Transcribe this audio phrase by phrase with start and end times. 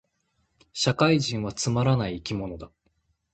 [0.73, 2.71] 社会人はつまらない生き物だ